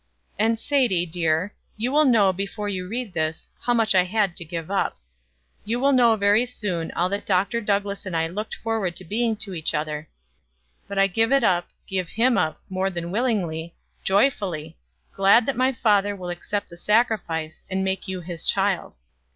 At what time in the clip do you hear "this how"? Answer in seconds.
3.13-3.75